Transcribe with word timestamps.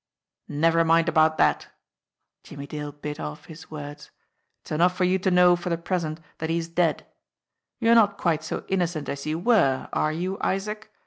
"Never 0.47 0.83
mind 0.83 1.07
about 1.07 1.37
that!" 1.37 1.67
Jimmie 2.43 2.65
Dale 2.65 2.91
bit 2.91 3.19
off 3.19 3.45
his 3.45 3.69
words. 3.69 4.09
"It's 4.63 4.71
enough 4.71 4.95
for 4.97 5.03
you 5.03 5.19
to 5.19 5.29
know 5.29 5.55
for 5.55 5.69
the 5.69 5.77
present 5.77 6.19
that 6.39 6.49
he 6.49 6.57
is 6.57 6.67
dead. 6.69 7.05
You're 7.79 7.93
not 7.93 8.17
quite 8.17 8.43
so 8.43 8.65
innocent 8.67 9.09
as 9.09 9.27
you 9.27 9.37
were 9.37 9.89
are 9.93 10.11
you, 10.11 10.39
Isaac? 10.41 10.91